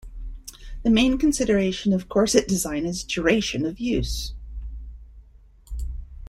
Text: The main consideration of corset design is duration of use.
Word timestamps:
The 0.81 0.89
main 0.89 1.19
consideration 1.19 1.93
of 1.93 2.09
corset 2.09 2.47
design 2.47 2.87
is 2.87 3.03
duration 3.03 3.67
of 3.67 3.79
use. 3.79 4.33